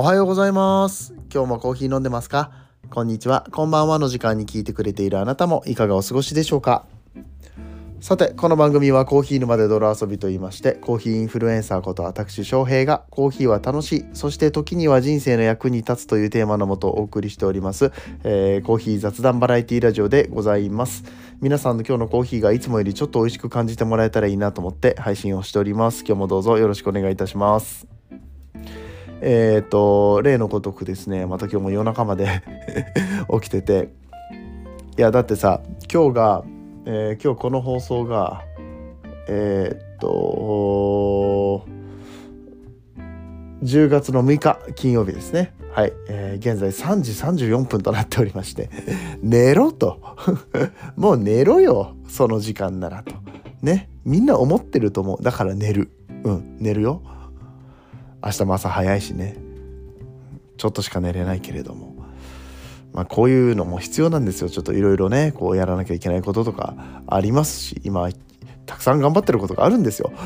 [0.00, 1.12] おはようございます。
[1.30, 2.52] 今日もコーヒー飲んでますか？
[2.88, 6.86] こんにちは、こんばんはの時間に聞いてくれているあなたもいかがお過ごしでしょうか？
[8.00, 17.92] さて、この番組はコーヒー沼で泥遊びと言いまして、コーヒーインフルエンサーこと私翔平がコーヒーは楽しい、そして時には人生の役に立つというテーマのもとお送りしております、
[18.24, 21.04] えーコーヒー雑談バラエティラジオでございます。
[21.42, 26.06] 皆さんの今日のコーヒーがいつもよりちょっと美味しく感じてもらえたらいいなと思って配信をしております。
[26.06, 27.86] 今日もどうぞよろしくお願いいたします。
[29.22, 32.42] えっ、と例のごとくですねまた今日も夜中まで
[33.40, 34.00] 起きてて。
[34.98, 36.44] いやだってさ今日が、
[36.84, 38.42] えー今日この放送が
[39.28, 41.64] えっ、と
[43.62, 45.54] 10月の6日金曜日ですね。
[45.72, 48.68] はい、えー現在3時34分となっておりまして。
[49.22, 50.00] 寝ろと。
[50.96, 53.14] もう寝ろよその時間ならと。
[53.62, 55.22] ねみんな思ってると思う。
[55.22, 55.90] だから寝る。
[56.24, 57.00] うん寝るよ。
[58.22, 59.36] 明日も朝早いしね。
[60.56, 61.94] ちょっとしか寝れないけれども。
[62.92, 64.50] まあこういうのも必要なんですよ。
[64.50, 66.74] ちょっといろいろねこうやらなきゃいけないこととか
[67.06, 68.08] ありますし今
[68.66, 70.12] たくさん頑張ってることがあるんですよ。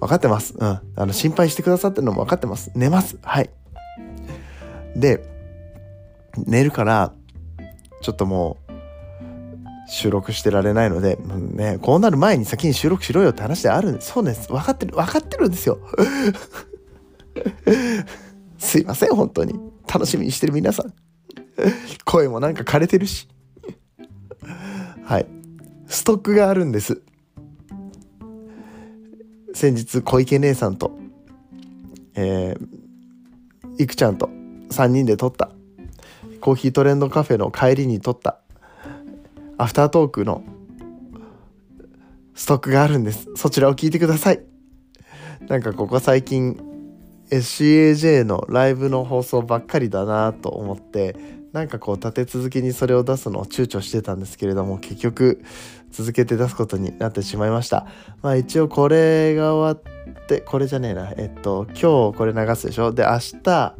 [0.00, 0.54] 分かってます？
[0.58, 0.66] うん。
[0.66, 2.70] あの心配してくださってるのも分かってます。
[2.74, 3.18] 寝ます。
[3.22, 3.50] はい。
[4.96, 5.24] で
[6.36, 7.12] 寝るから
[8.02, 8.67] ちょっともう
[9.88, 14.48] 収録してられないので、うね、こうなる前に先に収録しろよって話であるんですそうです。
[14.48, 15.78] 分かってる分かってるんですよ。
[18.58, 19.58] すいません本当に。
[19.92, 20.92] 楽しみにしてる皆さん。
[22.04, 23.28] 声もなんか枯れてるし。
[25.04, 25.26] はい。
[25.86, 27.00] ストックがあるんです。
[29.54, 30.98] 先日小池姉さんと
[32.20, 34.28] えー、いくちゃんと
[34.70, 35.50] 3人で撮った。
[36.40, 38.40] コーヒートレンドカフェの帰りに撮った。
[39.58, 40.44] アフタートークの
[42.34, 43.28] ストックがあるんです。
[43.34, 44.40] そちらを聞いてください。
[45.48, 46.60] なんかここ最近
[47.30, 51.16] SCAJ のライブの放送ばっかりだなと思って
[51.52, 55.42] なんかこう立て続けにそれを出すのを躊躇してたんですけれども結局
[55.90, 57.86] 続けて出すことになってしまいました。
[58.22, 61.10] まあ一応これが終わってこれじゃねえな。
[61.16, 62.92] えっと今日これ流すでしょ？
[62.92, 63.74] で明日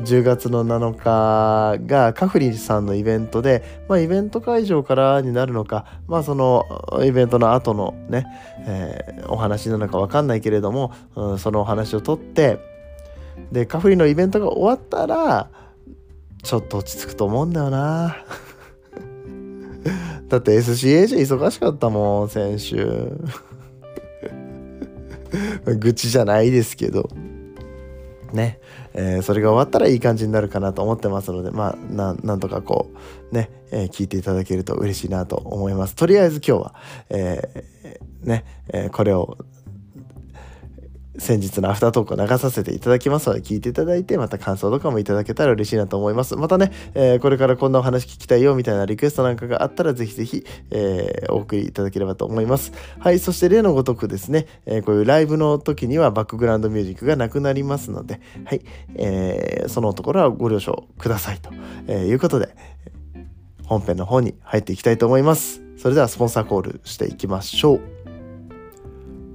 [0.00, 6.64] 10月の7日がカフリンさんのイベントで、まあ、イベント会場からになるのか、まあ、その
[7.04, 8.26] イベントの後のね、
[8.66, 12.58] えーお話なのか分かんないけれども、うんそのお話を取って
[13.52, 15.50] でカフリのイベントが終わったら
[16.42, 18.16] ちょっと落ち着くと思うんだよな。
[20.28, 23.12] だって SCAJ 忙しかったもん先週。
[25.78, 27.08] 愚痴じゃないですけど。
[28.32, 28.60] ね、
[29.00, 32.90] えーそれが終わったらいい感じになるかなと思ってますのでまあなんなんとかこ
[33.32, 35.94] うね、えー聞いていただけると嬉しいなと思います。
[35.94, 36.74] とりあえず今日は、
[37.08, 39.38] えーね、えこれを
[41.18, 46.36] 先日のアフタートークを流させていただきますので聞いていただいてまた感想とかもいただけたら嬉しいなと思います。
[46.36, 52.72] またね、えーこれからこんなお話聞きたいよみたいなリクエストなんかがあったらぜひぜひ、えーお送りいただければと思います。
[52.98, 58.62] はいそして例のごとくですね、えーこういうライブの時にはバックグラウンドミュージックがなくなりますのではい、
[58.94, 61.50] えーそのところはご了承くださいと、
[61.86, 62.54] えいうことで
[63.64, 65.60] 本編の方に入っていきたいと思います。
[65.76, 67.80] それではスポンサーコールしていきましょう。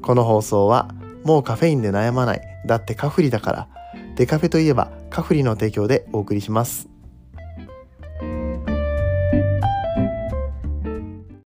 [0.01, 0.89] この放送は
[1.25, 2.41] もうカフェインで悩まない。
[2.67, 3.67] だってカフリだから。
[4.15, 6.87] デカフェといえばカフリの提供でお送りします。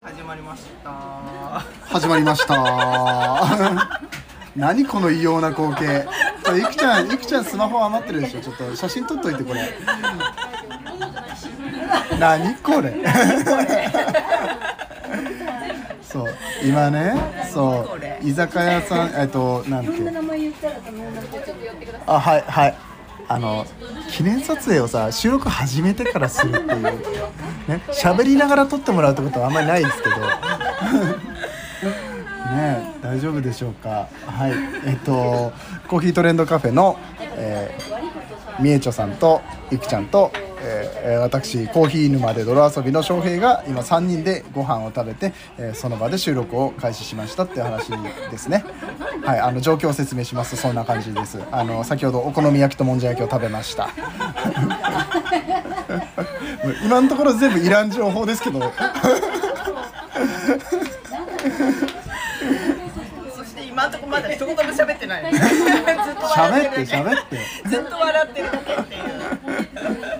[0.00, 0.90] 始まりました。
[1.88, 4.00] 始まりました。
[4.56, 6.06] 何この異様な光景。
[6.42, 8.40] これいくちゃんいくちゃんスマホ余ってるでしょ。
[8.40, 9.60] ちょっと写真撮っといてこれ。
[12.18, 12.94] 何これ。
[16.02, 17.14] そう今ね
[17.52, 19.90] そう居酒屋さん えっとなんて
[22.06, 22.74] あはいはい。
[23.28, 23.66] あの
[24.08, 26.82] 記念撮影をさ収録始めてからするっていう。
[27.66, 30.16] ね喋りながら撮ってもらうってことはあんまりないですけど。
[30.20, 30.26] ね
[32.56, 34.06] え大丈夫でしょうか。
[34.26, 34.52] はい。
[34.86, 35.52] えっと
[35.88, 36.96] コーヒートレンドカフェの、
[37.36, 39.42] えー、みえちょさんと
[39.72, 40.30] いくちゃんと、
[41.02, 47.90] えー私コーヒー沼で泥遊びの翔平が今3人でご飯を食べて、えーその場で収録を開始しましたっていう話
[48.30, 48.64] ですね。
[49.24, 51.38] はいあの状況を説明しますとそんな感じです。
[51.50, 53.88] あの先ほどお好み焼きともんじゃ焼きを食べました。
[56.84, 58.60] 今のところ全部いらん情報ですけど。
[63.36, 65.24] そして今んとこまだ一言も喋ってない。
[65.24, 67.36] 喋って喋って。
[67.68, 68.50] ずっと笑ってる。
[68.50, 69.02] だけっていう。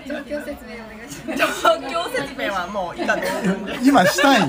[0.07, 1.61] 状況説明お願いします。
[1.63, 3.21] 状況説明はもう以下同
[3.53, 3.79] 文で。
[3.83, 4.47] 今したいよ。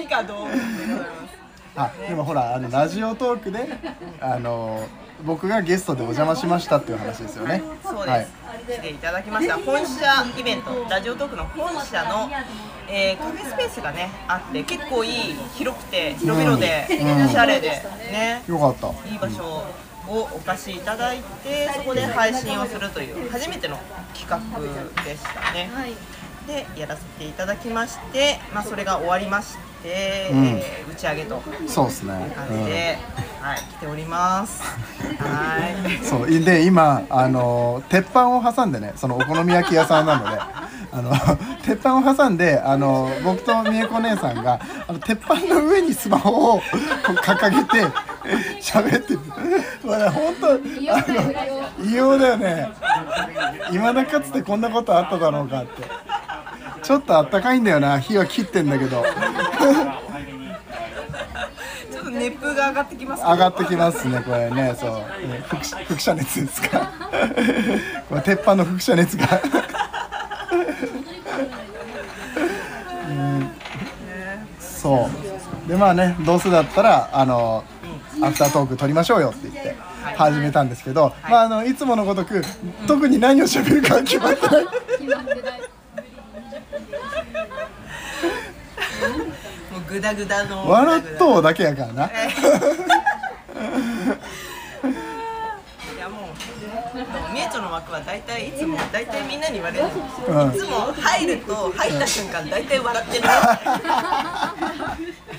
[0.00, 1.34] 以下同文でございます。
[1.76, 3.68] あでもほらあのラジオトークで
[4.20, 4.86] あの
[5.24, 7.62] 僕がゲストでお邪魔しましたっていう話ですよね。
[7.82, 8.26] そうはい。
[8.66, 9.56] です、来ていただきました。
[9.56, 12.30] 本社イベントラジオトークの本社の、
[12.88, 17.24] えーカフェスペースがねあって結構いい広くて広々で、うん。
[17.26, 17.70] おしゃれで
[18.12, 18.42] ね。
[18.46, 18.88] よかった。
[19.08, 19.64] いい場所
[20.06, 23.78] をお貸しいただいてそこで配信をするという初めての
[24.14, 24.38] 企画
[25.02, 25.92] でしたね、はい
[26.46, 30.44] でやらせていただきまして、まあ、それが終わりまして、うん。
[30.46, 32.32] えー打ち上げとそうですね。
[32.36, 32.96] 感じで、
[33.40, 34.62] はい来ております。
[34.62, 35.96] はい。
[35.96, 40.38] う んそうで今あの鉄板を挟んでねそのお好み焼き屋さんなので
[40.92, 41.12] あの
[41.64, 47.86] 鉄板を挟んであの僕と美恵子姉さんがあの鉄板の上にスマホを掲げて
[48.62, 49.20] 喋ってる
[49.84, 51.22] まあ本当異様だよ
[51.82, 52.68] 異様異様だよね。
[53.72, 55.82] 今だかつてこんなことあっただろうかって
[56.84, 57.98] ちょっとあったかいんだよな。
[57.98, 59.02] 火は切ってんだけど。
[59.02, 64.76] ちょっと熱風が上がってきます上がってきますねこれね。
[64.78, 64.90] そう。
[64.90, 66.92] ね輻射熱ですか。
[68.08, 69.40] これ鉄板の輻射熱が。
[73.08, 73.50] うん。
[74.60, 75.08] そ
[75.66, 75.68] う。
[75.68, 77.64] でまあねどうせだったらあの
[78.22, 79.74] アフタートーク撮りましょうよって言って
[80.16, 82.42] 始めたんですけど、まああのいつものごとく
[82.86, 84.66] 特に何を喋るかは決まってない
[84.98, 85.60] 決まってない
[89.72, 90.68] もうグダグダの。
[90.68, 92.06] 笑っとうだけやからな。
[92.10, 92.10] い
[95.98, 99.88] やもうもうみえちょの枠は大体いつも大体みんなに言われる、う
[100.46, 100.54] ん。
[100.54, 103.24] いつも入ると入った瞬間大体笑ってる。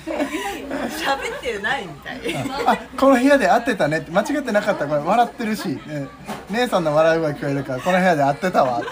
[0.06, 2.20] 喋ってないみたい。
[2.66, 3.98] あこの部屋で会ってたね。
[3.98, 4.86] って間違ってなかった。
[4.86, 6.08] これ笑ってるし、ね
[6.50, 8.88] 姉さんの笑い声聞こえるからこの部屋で会ってたわって。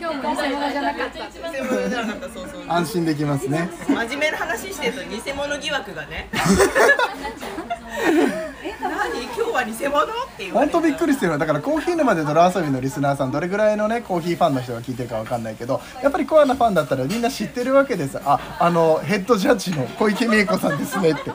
[0.00, 1.18] 今日も偽物じゃなかった。
[1.18, 2.34] 偽物じゃなかった。
[2.34, 3.68] そうそう安心できますね。
[3.88, 6.28] 真面目な話してると偽物疑惑がね。
[8.62, 10.04] え 何今日は偽物？
[10.04, 10.06] っ
[10.36, 11.32] て言われ本当びっくりしてる。
[11.32, 18.20] のだからコーヒー沼で泥遊びのリスナーさんどれぐらいのねコーヒーファンの人が聞いてるかわかんないけどやっぱりコアなファンだったらみんな知ってるわけです。
[18.24, 21.32] ああのヘッドジャッジの小池美恵子さんですねって。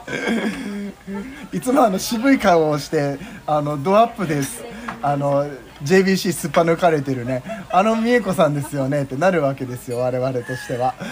[1.51, 4.63] いつもあの渋い顔をしてあのドアップです
[5.05, 5.45] あの
[5.83, 7.43] JBC すっぱ抜かれてるね。
[7.69, 9.03] あの美恵子さんですよね。
[9.03, 10.95] ってなるわけですよ我々としては。
[10.99, 11.05] ギ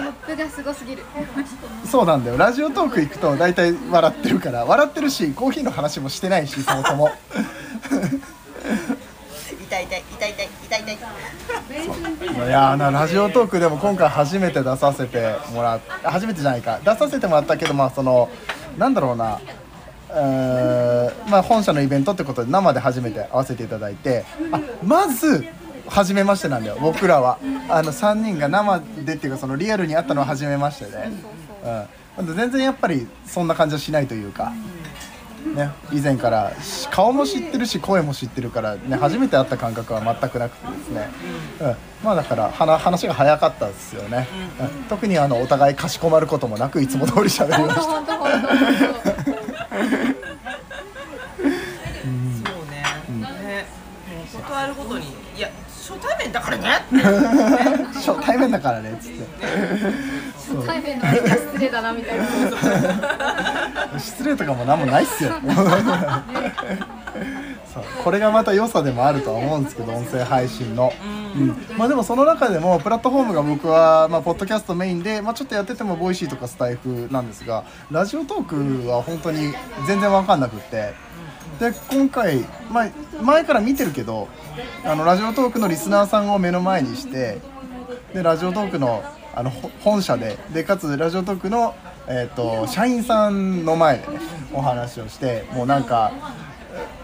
[0.00, 1.02] ャップがすごすぎる。
[1.84, 2.38] そうなんだよ。
[2.38, 4.64] ラジオトーク行くと大体笑ってるから。
[4.64, 7.10] 笑ってるしコーヒーの話もしてないしそもそも。
[9.50, 10.98] 痛い痛い痛い痛い痛い痛い。
[12.46, 16.78] いやーなラジオトークでも今回初めて出させてもらっ初めてじゃないか。
[16.84, 18.30] 出させてもらったけどまあその
[18.78, 19.40] なんだろうな。
[19.44, 19.61] えー
[21.30, 25.44] まあ本社のイベントってことで生で初めて会わせていただいてあまず
[25.86, 27.38] 初めましてなんだよ僕らは。
[27.68, 31.08] あの3人が生でっていうかそのリアルに会ったのは初めましてで、
[32.18, 34.52] うん、全然やっぱりそんな感じはしないというか。
[35.42, 36.52] ね、以前から
[36.92, 41.08] 顔も知ってるし声も知ってるから、ね、初めて会った感覚は全くなくてですね、
[41.60, 41.76] うん。
[42.04, 44.28] まあだから話話が早かったですよね、
[44.60, 44.68] うん。
[44.84, 48.70] 特にあのお互いかしこまることもなくいつも通り喋りました本当本当本そう
[52.70, 52.84] ね、
[53.18, 53.66] ね
[54.32, 56.68] もう断るごとにいや初対面だからね。
[57.94, 59.26] 初対面だからねっつって。
[60.54, 62.24] 当対面の失礼だなみたいな。
[63.98, 65.32] 失礼とかも何もないっすよ。
[67.72, 70.92] そうこれがまた良さでもあるとは思うんですけど音声配信の、
[71.34, 71.56] うん。
[71.78, 79.54] まあでもその中でもプラットフォームが僕は、まあ、ポッドキャストメインで、まあ、ちょっとやってても Voicy とかスタイフなんですが Radiotalk は本当に
[79.86, 80.92] 全然分かんなくって
[81.58, 82.40] で今回、
[82.70, 82.90] まあ、
[83.22, 84.28] 前から見てるけど
[84.84, 87.38] あの Radiotalk のリスナーさんを目の前にして
[88.12, 89.02] で Radiotalk の
[89.34, 91.74] あの本社ででかつ Radiotalk の、
[92.06, 94.20] えー、と社員さんの前でね
[94.52, 96.12] お話をしてもうなんか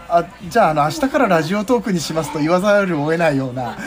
[0.07, 3.77] あじゃああの明日からラジオトークにしますと言わざるを得ないような。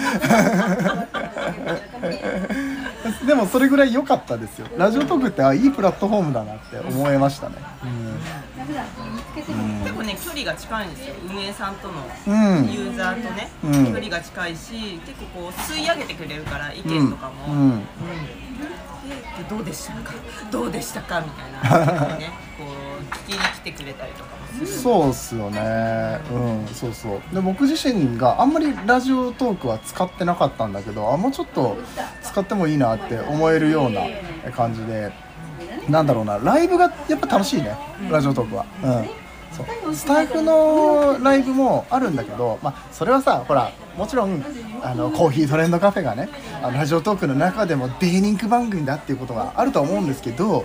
[3.27, 4.67] でもそれぐらい良かったですよ。
[4.77, 7.57] ラジオトークってあいいプラットフォームだなって思いましたね。
[9.35, 9.51] 結
[9.95, 11.15] 構ね距離が近いんですよ。
[11.29, 11.95] 運営さんとの
[12.27, 12.73] うん。
[12.73, 13.73] ユーザーとね、うん。
[13.87, 17.61] 距離が近いし結構こう吸い上げてくれるから意うん見とかも、うん。
[17.63, 17.81] うん。
[17.81, 17.87] で
[19.49, 20.15] どうでしたか？
[20.51, 21.21] どうでしたか？
[21.21, 22.17] みたいな。
[22.17, 22.69] ね こう
[23.13, 24.67] 聞きに来てくれたりとかもする。
[24.67, 26.21] そうっすよね。
[26.31, 27.35] うんそうそう。
[27.35, 31.77] で僕自身があんまりラジオトークは使ってなかったんだけどあもうちょっと
[32.23, 34.03] 使ってもいいなって思えるような
[34.53, 35.13] 感じで。
[35.89, 37.77] なんだろうなライブがやっぱ楽しいね。
[38.09, 38.65] ラジオトークは。
[38.85, 39.22] うん。
[39.57, 39.95] そう。
[39.95, 44.45] スタイフのライブもあるんだけど、まあ、それはさほらもちろん
[44.83, 46.29] あのコーヒートレンドカフェがね
[46.63, 50.65] あのラジオトークの中でも大人気番組だっていうことがあるとは思うんですけども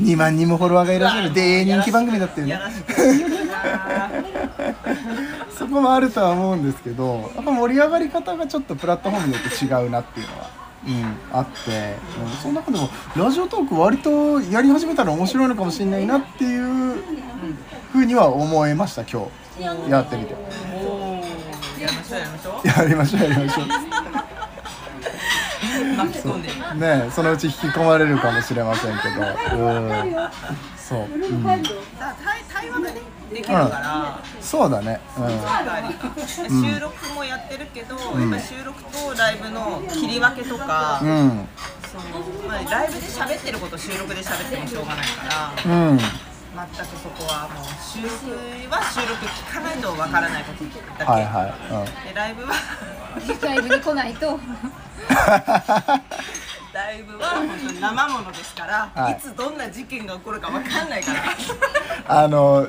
[0.00, 2.58] 2万人もフォロワーがいらっしゃる大人気番組だっていうね。
[5.50, 10.67] そこもあるとは思うんですけどやっぱ盛り上がり方がちょっとプラットフォームによって違うなっていうのは、うん、
[11.32, 17.02] あって、うん、その中でもラジオトーク割とやり始めたら面白いのかもしれないなっていう
[17.92, 19.90] ふうには思いました今日。
[19.90, 20.34] やってみて。
[21.80, 22.18] やりましょ
[22.64, 23.68] うやりましょうやりましょう。
[23.68, 24.08] やりましょ
[25.96, 26.48] 巻き込んで。
[26.48, 29.62] うねえそのうち引き込まれるかもしれませんけど。
[29.62, 30.30] うん。
[30.76, 31.62] そう、うん、だか
[32.00, 35.00] ら対対話がねできるから、そうだね。
[35.18, 35.28] うん。
[36.26, 41.46] 収録もやってるけど、やっぱ収録とライブの切り分けとか、うん。
[41.88, 42.02] その
[42.46, 45.24] まあ、ライブで喋ってること収録で喋ってもしょうがないか
[45.64, 45.98] らうん。
[45.98, 46.10] 全く
[46.96, 48.14] そこはもう収録
[48.68, 51.54] は収録聞かないとわからないことだけ、はいは
[52.04, 52.52] い、でライブは
[53.42, 54.40] ライブに来ないと
[56.78, 59.14] ライブは本当に生ものですから、はい。
[59.14, 61.22] い、つどんな事件が起こるかわかんないから。
[61.22, 62.68] うん、あの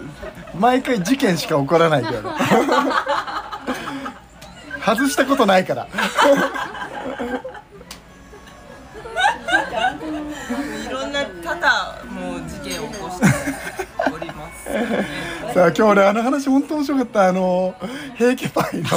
[0.59, 2.33] 毎回事件しか起こらないけど
[4.83, 5.85] 外したことないから。
[5.85, 5.89] い
[10.91, 13.27] ろんな多々もう事件を起こして
[14.11, 17.27] おります、さあ今日俺あの話本当面白かった。
[17.27, 17.75] あの
[18.17, 18.89] 平家パイの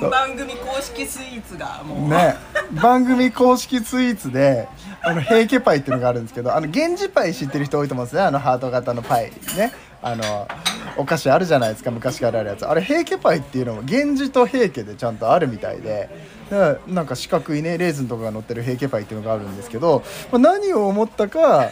[0.00, 2.34] 番組公式スイーツがもう、ね。
[2.82, 4.68] 番組公式スイーツで
[5.02, 8.22] あの平家パイっていうのがあるんですけどあの源氏パイ知ってる人多いと思うんですね。
[8.22, 9.30] あのハート型のパイ。
[9.56, 9.72] ね。
[10.02, 10.48] あの
[10.96, 11.90] お菓子あるじゃないですか。
[11.90, 12.66] 昔からあるやつ。
[12.66, 16.34] あれ平家パイっていうのも源氏と平家でちゃんとあるみたいで。
[16.50, 21.70] でなんか四角いねレーズンとかが乗ってる平家パイっていうのがあるんですけど、まあ、何を思ったか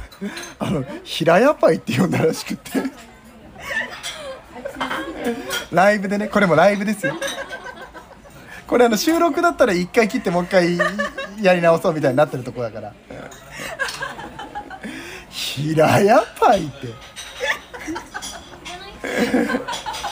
[0.58, 2.70] あの平屋パイって呼んだらしくて。
[5.72, 7.14] ライブでねこれもライブですよ
[8.66, 10.76] これあの収録だったら一回切ってもう一回
[11.40, 12.92] やり直そうみたいになってるとこだから。
[15.30, 16.88] 平屋パイって。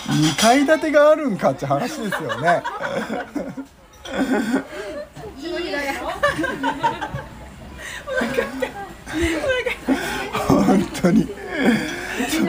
[0.06, 2.62] 2階建てがあるんかって話ですよね。
[10.48, 11.26] 本当に。
[11.26, 12.48] そう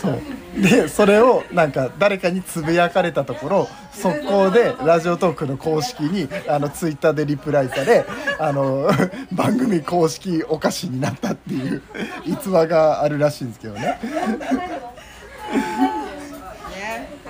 [0.00, 8.04] そうでそれをなんか誰かにつぶやかれたところ速攻でラジオトークの公式にあのツイッターでリプライされ
[8.38, 8.90] あの
[9.32, 11.82] 番組公式お菓子になったっていう
[12.24, 13.98] 逸話があるらしいんですけどね。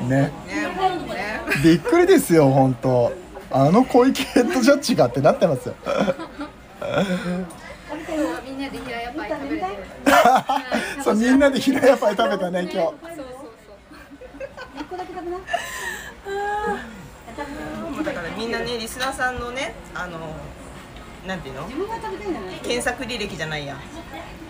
[0.02, 0.32] ね。
[1.62, 3.12] びっくりですよ本当。
[3.50, 5.74] あの小池ヘッドジャッジがってなってますよ。
[11.14, 13.17] みんなで平屋パイ食べ たね今日
[15.18, 15.26] そう
[17.46, 17.52] そ
[17.88, 20.18] うもうだからみんなねリスナーさんのねあの
[21.26, 21.68] なんていうの？
[22.62, 23.76] 検索履歴じゃないや。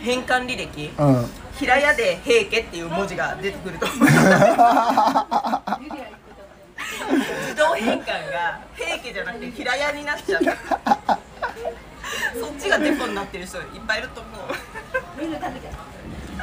[0.00, 0.92] 変換履歴。
[0.98, 1.26] うん。
[1.56, 3.98] 平屋で平家っていう文字が出てくると思う。
[3.98, 4.12] 自
[7.56, 10.42] 動変換が平家じゃなくて平屋になっちゃう。
[12.38, 14.34] そっちがデフォになってる人いっぱいいると思う。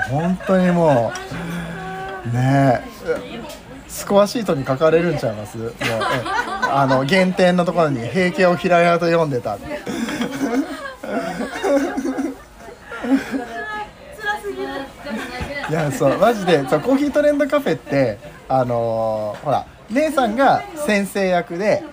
[0.10, 1.20] 本当にもう。
[2.36, 2.86] ねえ
[3.96, 5.58] スコアシートに書かれるんちゃいます？
[5.58, 5.82] もうえ
[6.70, 9.80] あの減点のところに「平家を平屋と読んでた」って
[15.70, 21.84] いやそうマジでそうコーヒートレンドカフェってあのーほら姉さんが先生役で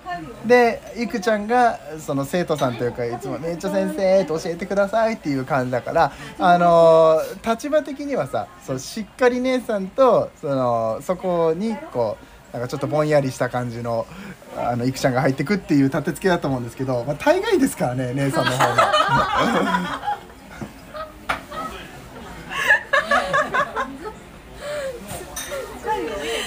[0.47, 14.07] でいくちゃんがその生徒さんというかいつも「めっちゃ先生」と教えてくださいっていう感じだからあの立場的にはさそうしっかり姉さんとそのそこにこうなんかちょっとぼんやりした感じの
[14.57, 18.93] あのいくちゃんが入ってくっていう立て付けだと思うんですけど、まあ、大概ですからね姉さんの方が。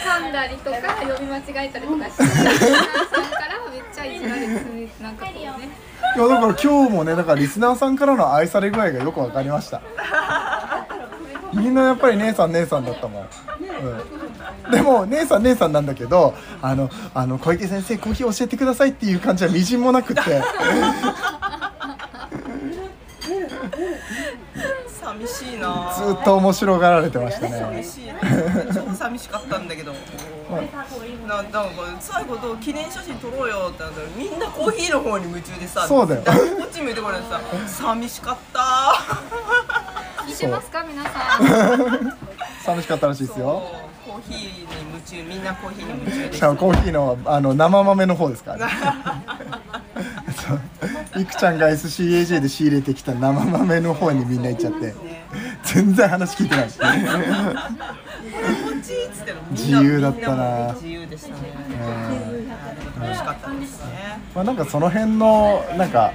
[0.06, 2.24] 噛んだりとか読み間違えたりとかして
[4.06, 4.48] いじられて
[5.02, 5.70] なんかこうね
[6.16, 9.82] いやだから今日もねだからリスナーさんからの愛され具合がよくわかりました。
[11.54, 13.28] みんなやっぱり姉さん姉さんだったもん、
[14.66, 20.22] うん、でも姉さん姉さんなんだけどあのあの小池先生コーヒー教えてくださいっていう感じはみじんもなくて
[25.20, 25.94] 寂しいな。
[25.98, 28.12] ずっと面白がられてました寂ねしい。
[28.74, 29.94] 超寂しかったんだけど。
[31.28, 31.70] ななんか
[32.00, 36.22] 最後どう記念写真撮ろうよってなったらみんなコーヒーの方に夢中でさそうだよ。
[36.24, 36.32] こ
[36.66, 38.60] っち向いてこられてさ寂しかった。
[40.24, 42.18] 聞いてますか皆さん？
[42.68, 43.64] 楽しかったらしいですよ。
[44.08, 48.74] コーヒーに夢中みんなコーヒーに夢中でししかもコーヒーのあの生豆の方ですからね
[51.18, 54.94] いくちゃんが SCAJ で仕入れてきた生豆の方にみんな行っちゃって。
[55.64, 56.70] 全然話聞いてない。
[59.52, 60.74] 自由だったな。
[60.74, 61.36] 自由でしたね。
[63.00, 64.20] 楽しかったですね。
[64.34, 66.14] まあ、なんかその辺のなんか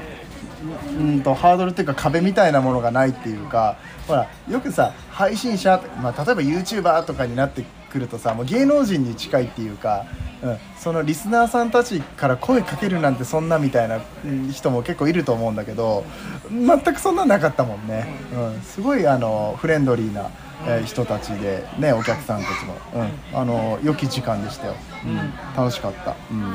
[0.99, 10.07] うんとハードルっていうか壁みたいなものがないっていうかほらよくさ配信者、まあ、例えば YouTuber とかになってくるとさもう芸能人に近いっていうか、
[10.43, 16.05] うん、そのリスナーさんたちから声かけるなんてそんなみたいなうん人も結構いると思うんだけど
[16.51, 20.31] 全くそんなんなかったもんね、うん、すごいあのフレンドリーな、
[20.67, 25.17] えー人たちでねお客さんたちも、うん、あの良き時間でしたよ、うん、
[25.57, 26.55] 楽しかった、うん、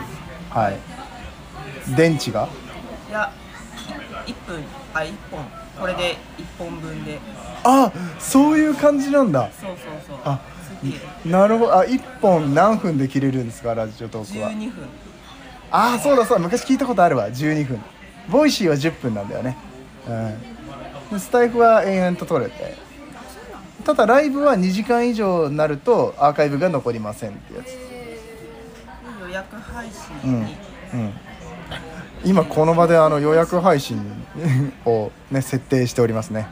[0.50, 0.77] はい。
[1.96, 2.50] 電池が？
[3.10, 3.32] いや
[4.25, 4.63] い一分
[4.94, 5.46] あ一本
[5.80, 7.20] これで一本分で。
[7.63, 9.51] あそういう感じなんだ。
[9.60, 10.18] そうそうそう。
[10.24, 10.39] あ
[11.25, 11.74] なるほど。
[11.75, 13.74] あ1本何分で切れるんですか？
[13.75, 14.51] Radiotalk は。
[14.51, 14.86] 12分。
[15.72, 16.43] あそうだそうだ。
[16.43, 17.29] 昔聞いたことあるわ。
[17.29, 17.81] 12分。
[18.29, 19.57] Voicy は10分なんだよね。
[20.07, 20.41] うん。
[21.12, 22.75] でスタイフは延々と取れて。
[23.84, 27.67] ただライブは2時間以上になるとアーカイブが残りませんってやつ。
[29.22, 30.31] 予約配信。
[30.31, 30.45] うん。
[30.45, 30.55] に、
[30.93, 31.13] うん。
[32.24, 34.00] 今この場であの予約配信
[34.86, 36.48] をね設定しておりますね。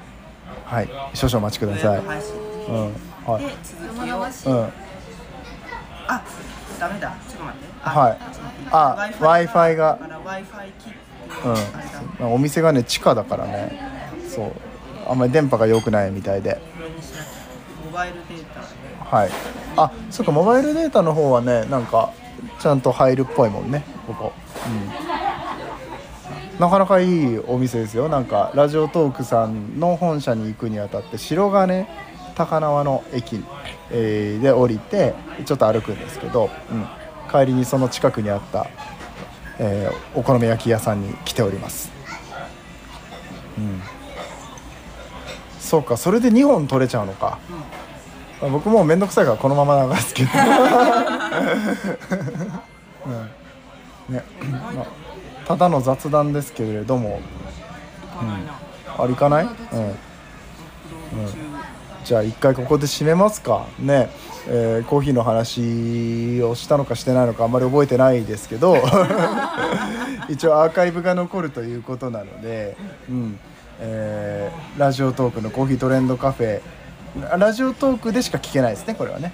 [0.65, 0.89] はい。
[1.13, 2.93] 少々お待ちくだ予さいうん
[3.25, 3.46] はい。
[3.46, 4.53] で続きを。
[4.53, 4.70] うん。
[6.08, 6.24] あ
[6.80, 7.15] ダメだ。
[7.27, 7.89] ちょっと待って。
[7.89, 8.18] はい。
[8.72, 9.98] あ w i f i が。
[10.01, 12.34] だから w i f i 切って、うん。
[12.34, 13.80] お店がね地下だからね。
[14.27, 14.51] そう。
[15.08, 16.60] あんまり電波が良くないみたいで。
[17.86, 18.44] モバイルデー
[19.10, 19.30] タはい。
[19.77, 22.12] あそっかモバイルデータの方はねなんか
[22.60, 23.84] ちゃんと入るっぽいもんね。
[24.08, 24.34] ここ。
[24.68, 26.60] うん。
[26.60, 28.10] なかなかいいお店ですよ。
[28.10, 31.88] なんかラジオトークさんの本社に行くにあたって白金
[32.36, 33.44] 高輪の駅、
[33.92, 35.13] えーで降りて
[35.46, 36.86] ちょっと歩くんですけど、うん、
[37.32, 38.68] 帰りにその近くにあった、
[39.60, 41.92] えーお好み焼き屋さんに来ております。
[43.58, 43.82] うん。
[45.60, 47.39] そうかそれで2本取れちゃうのか、
[48.41, 50.30] まあ僕もうめんどくさいからこのまま流すけど、
[54.10, 54.13] うん。
[54.15, 54.24] ね。
[54.76, 54.86] まあ、
[55.48, 57.19] ただの雑談ですけれども。
[58.13, 58.54] 行かないな、
[58.98, 59.15] あれい？
[59.15, 59.52] かない、うん
[62.04, 63.66] じゃあ一回ここで締めますか。
[63.80, 64.10] ね、
[64.48, 68.78] えーコーヒーの話をしたのかしてないのかあんまり覚えてないですけど。
[70.30, 72.76] 一応アーカイブが残るということなので、
[73.10, 73.39] うん。
[73.80, 76.62] えーラジオトークのコーヒートレンドカフェ。
[77.38, 79.32] ラジオトークでしか聞けないですねこれはね。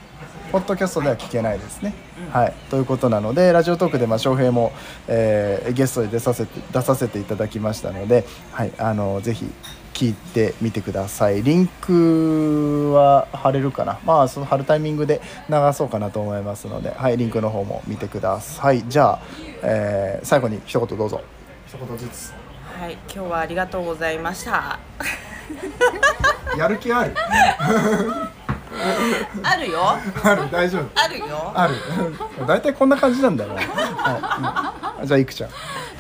[0.52, 1.94] ポッドキャストでは聞けないですね、
[2.32, 2.54] はい。
[2.72, 4.72] ということなのでラジオトークでまあ翔平も、
[5.08, 9.46] えーゲストで出させて出させていただきましたので、はい、あのぜひ
[10.00, 11.44] 聞いてみてください。
[11.44, 14.00] リンクは貼れるかな？
[14.06, 18.82] まあその貼るタイミングで流そうかなと思いますので、はい、リンクの方も見てください。
[18.88, 19.20] じゃあ、
[19.62, 21.22] えー最後に一言どうぞ。
[21.68, 22.32] 一言ずつ。
[22.80, 24.80] はい今日はありがとうございました。
[26.58, 27.14] やる気ある？
[29.44, 29.82] あるよ。
[30.24, 30.84] ある大丈夫。
[30.96, 31.52] あるよ。
[31.54, 31.76] ある。
[32.48, 33.54] 大体こんな感じなんだよ。
[33.54, 35.02] な、はい。
[35.02, 35.08] うん。
[35.08, 35.50] じゃあいくちゃん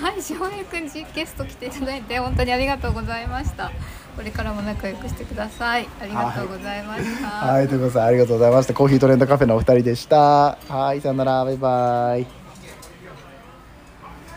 [0.01, 3.71] はい、翔平くんゲスト来ていただいて本当にありがとうございました。
[4.15, 5.87] これからも仲良くしてください。
[6.01, 7.27] ありがとうございました。
[7.27, 12.38] はいということでありがとうございましたコーヒートレンドカフェのお二人でしたはいさよならバイバイ